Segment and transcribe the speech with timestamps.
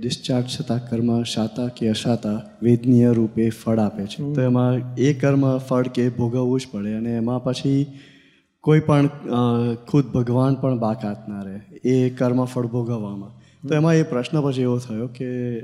[0.00, 5.58] Discharge થતા કર્મ શાતા કે અશાતા વેદનીય રૂપે ફળ આપે છે તો એમાં એ કર્મ
[5.58, 7.86] ફળ કે ભોગવવું જ પડે અને એમાં પછી
[8.60, 9.06] કોઈ પણ
[9.88, 13.30] ખુદ ભગવાન પણ બાકાત ના રહે એ કર્મ ફળ ભોગવવામાં
[13.68, 15.60] તો એમાં એ પ્રશ્ન પછી એવો થયો કે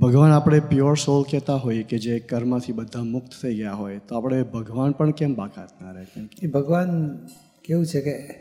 [0.00, 4.16] ભગવાન આપણે પ્યોર સોલ કહેતા હોઈએ કે જે કર્મથી બધા મુક્ત થઈ ગયા હોય તો
[4.16, 6.04] આપણે ભગવાન પણ કેમ બાકાત ના રહે?
[6.04, 7.16] કે એ ભગવાન
[7.64, 8.34] કેવું છે કે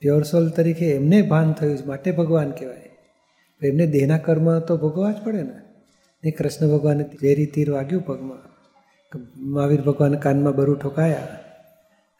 [0.00, 2.89] પ્યોર સોલ તરીકે એમને ભાન થયું છે માટે ભગવાન કહેવાય.
[3.62, 5.58] એમને દેહના કર્મ તો ભોગવવા જ પડે ને.
[6.24, 8.42] એ કૃષ્ણ ભગવાને ઝેરી તીર વાગ્યું પગમાં
[9.36, 11.38] મહાવીર ભગવાન કાનમાં બરું ઠોકાયા,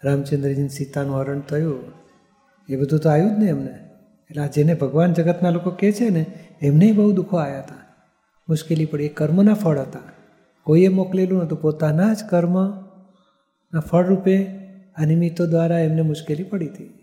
[0.02, 1.82] રામચંદ્રજીને સીતાનું હરણ થયું,
[2.68, 3.74] એ બધું તો આવ્યું જ ને એમને.
[4.30, 6.26] એટલે આ જેને ભગવાન જગતના લોકો કહે છે ને,
[6.62, 7.82] એમને બહુ દુઃખો આવ્યા હતા.
[8.48, 10.06] મુશ્કેલી પડી, એ કર્મના ફળ હતા.
[10.66, 14.36] કોઈએ મોકલેલું નહોતું, પોતાના જ કર્મના ફળરૂપે
[14.96, 16.99] આ નિમિત્તો દ્વારા એમને મુશ્કેલી પડી હતી.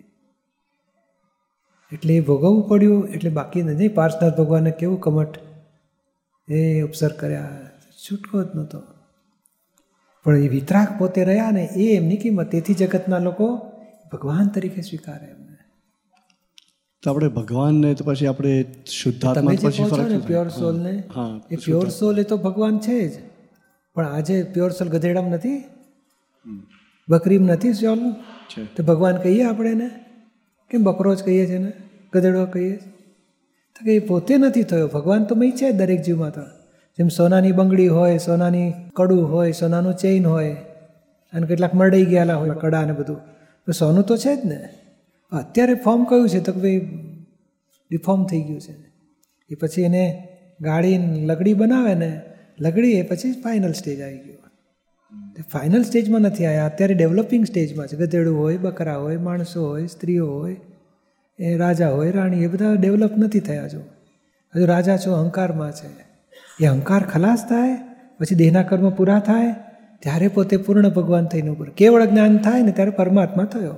[1.94, 5.38] એટલે એ ભોગવવું પડ્યું એટલે બાકી નથી પાર્શનાથ ભગવાને કેવું કમટ
[6.52, 7.50] એ અપસર કર્યા.
[8.06, 8.82] છૂટકો જ નહોતો.
[10.24, 13.72] પણ એ વિતરાક પોતે રહ્યા ને એ એમની કિંમત તેથી જગતના લોકો
[14.14, 15.58] ભગવાન તરીકે સ્વીકારે એમને.
[17.04, 21.04] તો આપણે ભગવાનને તો પછી આપણે તમે શુદ્ધાત્મા પછી ફરક ને પ્યોર સોલને
[21.52, 23.22] એ પ્યોર સોલ એ તો ભગવાન છે જ.
[23.94, 25.64] પણ આજે પ્યોર સોલ ગધેડામાં નથી?
[27.10, 28.12] બકરીમાં નથી સોલ
[28.76, 29.90] તો ભગવાન કહીએ આપણે એને?
[30.70, 31.72] કેમ બકરો કહીએ છીએ ને?
[32.14, 32.92] ગધેડો કહીએ છીએ
[33.76, 34.88] તો કે એ પોતે નથી થયો.
[34.88, 36.42] ભગવાન તો મય છે દરેક જીવમાં તો.
[36.98, 40.56] જેમ સોનાની બંગડી હોય, સોનાની કડું હોય, સોનાનું ચેઇન હોય,
[41.34, 43.18] અને કેટલાક મરડાઈ ગયેલા હોય, કડા ને બધું.
[43.66, 44.70] તો સોનું તો છે જ ને.
[45.32, 46.40] અત્યારે ફોર્મ કયું છે?
[46.40, 46.80] તો કે ભાઈ
[47.90, 48.72] ડિફોર્મ થઈ ગયું છે.
[49.50, 50.28] એ પછી એને
[50.62, 52.22] ગાડી લગડી બનાવે ને,
[52.60, 54.47] લગડી એ પછી ફાઇનલ સ્ટેજ આવી ગયો.
[55.42, 57.98] ફાઇનલ સ્ટેજમાં નથી આવ્યા અત્યારે ડેવલપિંગ સ્ટેજમાં છે.
[57.98, 60.58] ગધેડું હોય, બકરા હોય, માણસો હોય, સ્ત્રીઓ હોય,
[61.40, 63.80] એ રાજા હોય, રાણી, એ બધા ડેવલપ નથી થયા જો.
[64.56, 66.08] હજુ રાજા છો, અહંકારમાં છે.
[66.60, 67.78] એ અહંકાર ખલાસ થાય,
[68.20, 69.54] પછી દેહના કર્મ પૂરા થાય,
[70.00, 71.70] ત્યારે પોતે પૂર્ણ ભગવાન થઈને ઉપર.
[71.70, 73.76] કેવળ જ્ઞાન થાય ને ત્યારે પરમાત્મા થયો.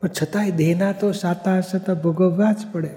[0.00, 2.90] પણ છતાંય દેહના તો સાતા સતા ભોગવવા જ પડે.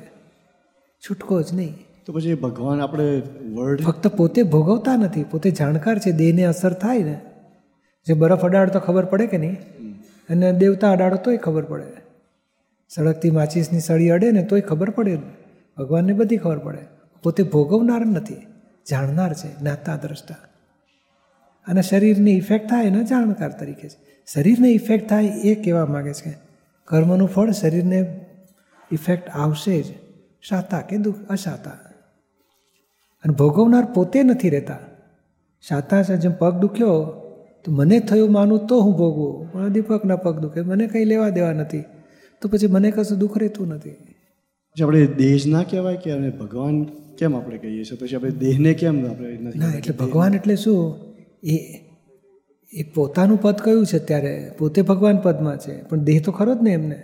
[1.10, 1.74] છૂટકો જ નહીં.
[2.06, 3.22] તો પછી ભગવાન આપણે
[3.54, 7.22] વર્ડ ફક્ત પોતે ભોગવતા નથી, પોતે જાણકાર છે, દેહને અસર થાય ને.
[8.08, 9.58] જે બરફ અડાડો તો ખબર પડે કે નહીં?
[10.30, 11.86] અને દેવતા અડાડો તોય ખબર પડે.
[12.90, 15.18] સળગતી માચીસની સળી અડે ને તોય ખબર પડે
[15.78, 16.78] ભગવાનને બધી ખબર પડે.
[17.24, 18.36] પોતે ભોગવનાર નથી,
[18.90, 20.36] જાણનાર છે, જ્ઞાતા, દ્રષ્ટા.
[21.68, 23.98] અને શરીરને ઇફેક્ટ થાય એના જાણકાર તરીકે છે.
[24.34, 26.38] શરીરને ઇફેક્ટ થાય એ કહેવા માગે છે.
[26.86, 28.26] કર્મનું ફળ શરીરને
[28.92, 29.86] ઇફેક્ટ આવશે જ.
[30.42, 31.16] શાતા કે દુઃખ?
[31.30, 31.72] અશાતા.
[33.26, 34.80] અને ભોગવનાર પોતે નથી રહેતા.
[35.68, 37.04] શાતા જેમ પગ દુખ્યો
[37.66, 39.52] તો મને થયું માનું તો હું ભોગવું.
[39.52, 41.84] પણ દીપકના પગ દુખે મને કંઈ લેવા દેવા નથી.
[42.42, 43.96] તો પછી મને કશું દુઃખ રહેતું નથી.
[44.84, 46.84] આપણે દેહ ના કહેવાય કે અને ભગવાન
[47.20, 47.98] કેમ આપણે કહીએ છીએ?
[47.98, 50.96] પછી આપણે દેહને કેમ આપણે ના એટલે ભગવાન એટલે શું?
[51.44, 51.56] એ
[52.74, 55.84] એ પોતાનું પદ કયું છે ત્યારે પોતે ભગવાન પદમાં છે.
[55.84, 56.96] પણ દેહ તો ખરો જ ને એમને?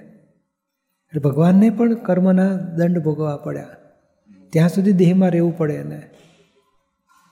[1.12, 3.70] એટલે ભગવાનને પણ કર્મના દંડ ભોગવવા પડ્યા.
[4.52, 6.02] ત્યાં સુધી દેહમાં રહેવું પડે એને.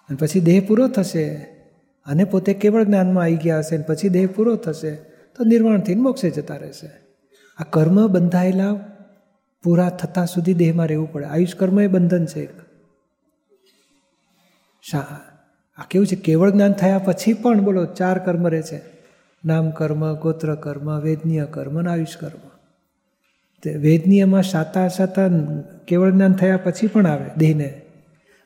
[0.10, 1.30] અને પછી દેહ પૂરો થશે.
[2.06, 4.96] અને પોતે કેવળ જ્ઞાનમાં આવી ગયા હશે અને પછી દેહ પૂરો થશે,
[5.36, 6.90] તો નિર્વાણથી મોક્ષે જતા રહેશે.
[7.58, 8.74] આ કર્મ બંધાયેલા
[9.64, 11.26] પૂરા થતા સુધી દેહમાં રહેવું પડે.
[11.26, 12.50] આયુષ કર્મ એ બંધન છે એક.
[14.82, 15.00] શા,
[15.78, 16.16] આ કેવું છે?
[16.16, 18.82] કેવળ જ્ઞાન થયા પછી પણ બોલો, ચાર કર્મ રહે છે.
[19.46, 22.50] નામ કર્મ, ગોત્ર કર્મ, વેદનીય કર્મ અને આયુષ કર્મ.
[23.64, 25.28] તે વેદનીયમાં સાતા સાતા
[25.90, 27.82] કેવળ જ્ઞાન થયા પછી પણ આવે દેહને.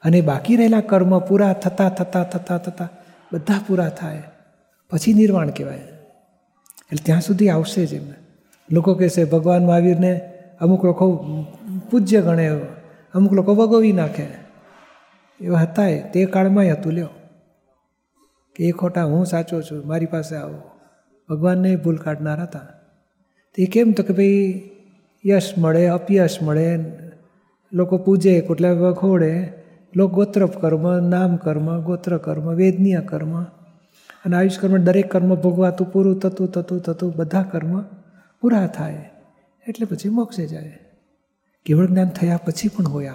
[0.03, 2.89] અને બાકી રહેલા કર્મ પૂરા થતાં થતાં થતાં થતાં
[3.33, 4.23] બધા પૂરા થાય.
[4.89, 5.75] પછી નિર્વાણ કહેવાય.
[5.75, 8.13] એટલે ત્યાં સુધી આવશે જ એમને.
[8.71, 10.21] લોકો કહેશે ભગવાન મહાવીરને
[10.61, 11.17] અમુક લોકો
[11.91, 12.49] પૂજ્ય ગણે,
[13.13, 14.25] અમુક લોકો ભગવી નાખે.
[15.41, 15.83] એવા હતા
[16.13, 17.09] તે કાળમાંય હતું, લ્યો.
[18.55, 20.61] કે એ ખોટા હું સાચો છું, મારી પાસે આવો.
[21.29, 22.59] ભગવાનને ભૂલ કાઢનાર હતા.
[23.55, 24.69] તે કેમ તો કે ભાઈ
[25.25, 26.79] યશ મળે, અપયશ મળે
[27.73, 29.53] લોકો પૂજે કેટલા વખોડે
[29.95, 33.43] લોક ગોત્ર કર્મ, નામ કર્મ, ગોત્ર કર્મ, વેદનીય કર્મ
[34.25, 37.81] અને આયુષ કર્મ, દરેક કર્મ ભોગવાતું, પૂરું થતું થતું થતું, બધા કર્મ
[38.41, 39.11] પૂરા થાય.
[39.67, 40.79] એટલે પછી મોક્ષે જાય.
[41.65, 43.13] કેવળ જ્ઞાન થયા પછી પણ હોય આ.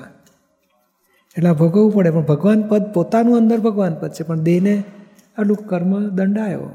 [1.36, 4.82] એટલે ભોગવવું પડે, પણ ભગવાન પદ પોતાનું અંદર ભગવાન પદ છે, પણ દેહને
[5.38, 6.70] આટલું કર્મ દંડાયો.